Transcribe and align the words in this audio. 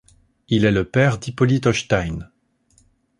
Il 0.47 0.65
est 0.65 0.71
le 0.71 0.83
père 0.83 1.19
d'Hypolite 1.19 1.67
Hostein. 1.67 2.17